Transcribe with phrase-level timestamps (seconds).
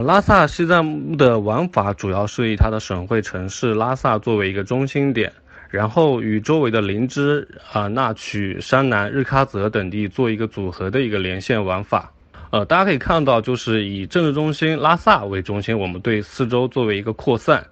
[0.00, 5.30] 拉萨西藏的玩法主要是以它的省会城市拉萨作为一个中心点，
[5.68, 12.10] 然后与周围的林芝、啊那曲、山南、日喀则等地做一个组合的一个连线玩法。
[12.48, 17.62] 呃，大家可以看到，就是以政治中心拉萨为中心，我们对四周作为一个扩散。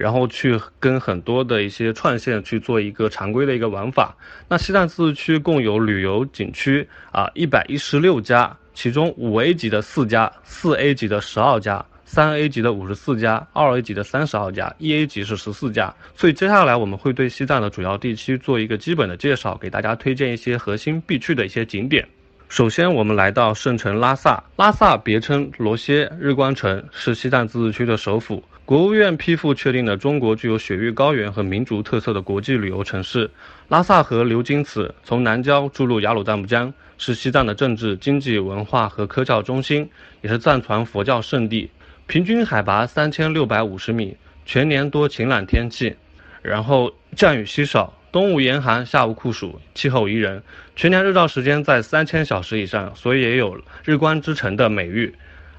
[0.00, 4.16] 然后去跟很多的一些串线去做一个常规的一个玩法。
[4.48, 15.94] 那西藏自治区共有旅游景区啊一百一十六家，其中五 A 级的四家，四 A 级的十二家，三 A 级的五十四家，二 A 级的三十二家，一 A 级是十四家。
[16.16, 22.08] 所以接下来我们会对西藏的主要地区做一个基本的介绍，给大家推荐一些核心必去的一些景点。
[22.48, 28.42] 首先我们来到圣城拉萨，拉萨别称罗歇日光城，是西藏自治区的首府。
[28.70, 33.28] 国务院批复确定的中国具有雪域高原和民族特色的国际旅游城市。
[33.66, 41.68] 拉萨河流经此，从南郊注入雅鲁藏布江，是西藏的政治、经济、文化和科教中心，也是藏传佛教圣地。
[42.06, 45.96] 平均海拔三千六百五十米，全年多晴朗天气，
[46.40, 50.44] 然后降雨稀少，冬无严寒，夏无酷暑，气候宜人，
[50.76, 55.12] 全年日照时间在三千小时以上，所以也有“日光之城”的美誉。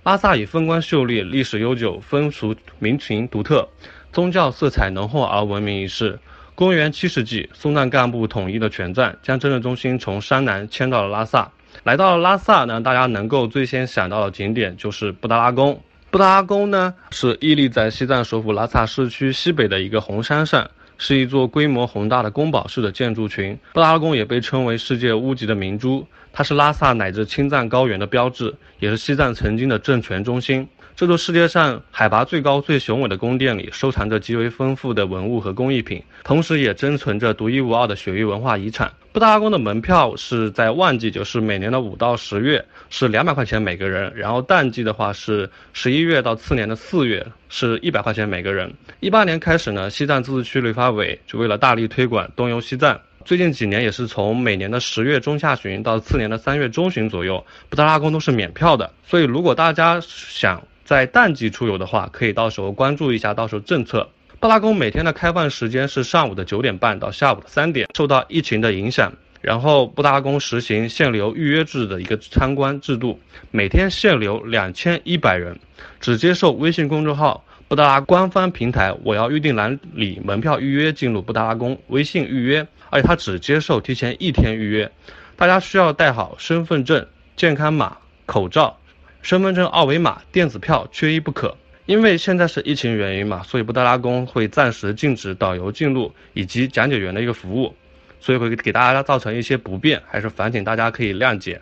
[0.03, 3.69] 拉萨以风光秀丽、历史悠久、风俗民情独特、
[4.11, 6.17] 宗教色彩浓厚而闻名一世。
[6.55, 11.51] 公元七世纪，松赞干布统一的全藏，将政治中心从山南迁到了拉萨。
[11.83, 15.79] 来到了拉萨呢，大家能够最先想到的景点就是布达拉宫。
[16.09, 20.67] 布达拉宫呢，是屹立在西藏首府拉萨市区西北的一个红山上。
[21.03, 23.57] 是一座规模宏大的宫堡式的建筑群。
[23.73, 30.67] 布达拉宫也被称为世界屋脊的明珠，它是拉萨乃至青藏高原的标志，也是西藏曾经的政权中心。
[30.95, 38.91] 这座世界上海拔最高、最雄伟的宫殿里，收藏着极为丰富的文物和工艺品，同时也珍存着独一无二的雪域文化遗产。
[39.13, 48.71] 布达拉宫的门票是在旺季，就是每年的五到十月，是两百块钱每个人；然后淡季的话是十一月到次年的四月，是一百块钱每个人。
[48.99, 58.91] 一八年开始呢，西藏自治区旅发委就为了大力推广东游西藏，最近几年也是从每年的十月中下旬到次年的三月中旬左右，布达拉宫都是免票的。
[59.05, 64.09] 所以如果大家想，在淡季出游的话，可以到时候关注一下到时候政策。
[64.39, 67.87] 布达拉宫每天的开放时间是上午的九点半到下午的三点。
[67.95, 73.19] 受到疫情的影响，然后布达拉宫实行限流预约制的一个参观制度，
[73.51, 75.59] 每天限流两千一百人，
[75.99, 84.91] 只接受微信公众号布达拉官方平台我要预定栏里门票预约进入布达拉宫微信预约，而且他只接受提前一天预约。
[85.35, 87.97] 大家需要带好身份证、健康码、
[88.27, 88.77] 口罩。
[89.23, 91.57] 身份证二维码、电子票缺一不可。
[91.87, 97.75] 因为现在是疫情原因嘛，所以布达拉宫会暂时禁止导游进入以及讲解员的一个服务，
[98.19, 101.59] 所以会给大家造成一些不便，还是烦请大家可以谅解。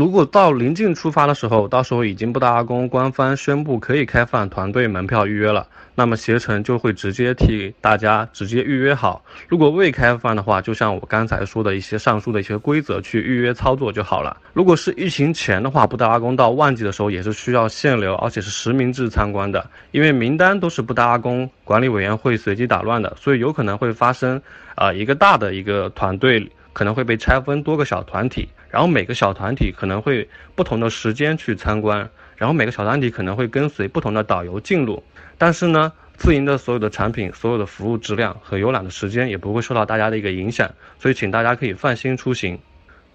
[0.00, 9.22] 如果到临近出发的时候，到时候已经布达拉宫官方宣布可以开放团队门票预约了，那么携程就会直接替大家直接预约好。
[9.46, 14.34] 如果未开放的话，就像我刚才说的一些上述的一些规则去预约操作就好了。
[14.54, 24.40] 如果是疫情前的话，布达拉宫到旺季的时候也是需要限流，而且是实名制参观的，因为名单都是布达拉宫管理委员会随机打乱的，所以有可能会发生
[24.76, 26.50] 啊一个大的一个团队。
[26.72, 35.02] 可能会被拆分多个小团体，然后每个小团体可能会不同的时间去参观，然后每个小团体可能会跟随不同的导游进入，
[35.36, 42.58] 但是呢，自营的所有的产品、所有的服务质量和游览的时间也不会受到大家的一个影响，所以请大家可以放心出行。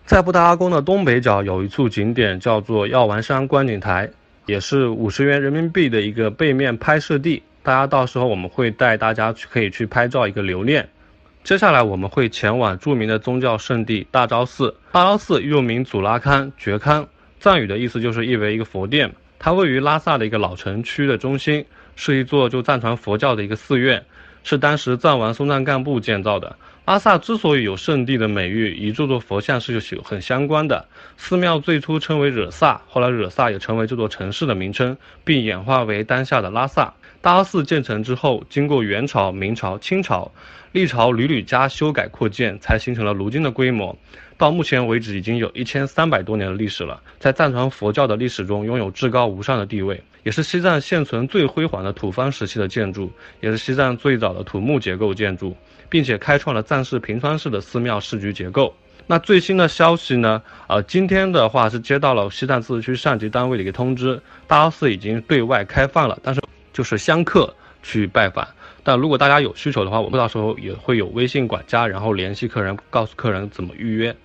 [0.06, 4.10] 在布达拉宫的东北角有一处景点叫做药王山观景台，
[4.46, 10.88] 也是五十元人民币的一个背面拍摄地，大家到时候我们会带大家去可以去拍照一个留念。
[11.45, 14.73] 接下来我们会前往著名的宗教圣地大昭寺。
[14.91, 17.07] 大昭寺又名祖拉康觉康，
[17.39, 19.13] 藏语的意思就是意为一个佛殿。
[19.38, 21.63] 它位于拉萨的一个老城区的中心，
[21.95, 24.03] 是一座就藏传佛教的一个寺院，
[24.44, 26.56] 是当时藏王松赞干布建造的。
[26.85, 30.88] 拉萨之所以有圣地的美誉，与这座佛像是有很相关的。
[31.18, 36.94] 寺庙最初称为惹萨，后来惹萨也成为这座城市的名称，并演化为当下的拉萨。
[37.21, 40.31] 大昭寺建成之后，经过元朝、明朝、清朝。
[40.74, 43.98] 历朝屡屡加修改扩建，才形成了如今的规模。
[44.38, 55.56] 到目前为止，已经有一千三百多年的历史了，在藏传佛教的历史中拥有至高无上的地位，也是西藏现存最辉煌的土方时期的建筑，也是西藏最早的土木结构建筑，
[55.89, 58.75] 并且开创了藏式平川市的寺庙市局结构。
[59.07, 60.42] 那最新的消息呢？
[60.68, 66.42] 呃，今天的话是接到了西藏自治区上级单位的一个通知，大昭寺已经对外开放了，但是
[66.74, 68.48] 就是香客去拜访。
[68.83, 74.16] 但如果大家有需求的话，我们到时候也会有微信管家，然后联系客人，告诉客人怎么预约。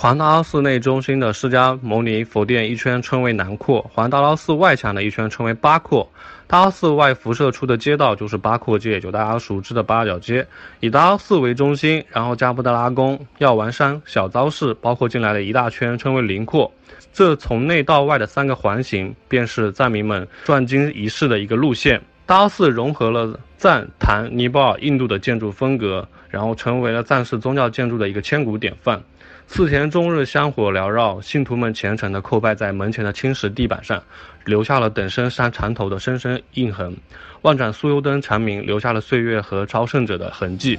[0.00, 6.08] 环大昭寺内中心的释迦牟尼佛殿一圈称为南廓，环大昭寺外墙的一圈称为八廓。
[6.46, 10.46] 大昭寺外辐射出的街道就是八廓街，也就大家熟知的八角街。
[10.78, 16.72] 以大昭寺为中心，然后加布德拉宫、药丸山、小昭寺，包括进来的一大圈称为灵廓。
[17.12, 22.00] 这从内到外的三个环形，便是藏民们转经仪式的一个路线。
[22.28, 29.02] 大昭寺融合了藏、唐、尼泊尔、印度的建筑风格，然后成为了藏式宗教建筑的一个千古典范。
[29.46, 34.02] 寺前终日香火缭绕，信徒们虔诚地叩拜在门前的青石地板上，
[34.44, 36.92] 留下了等身山缠头的深深印痕；
[37.40, 40.78] 万盏酥油灯长明，留下了岁月和朝圣者的痕迹。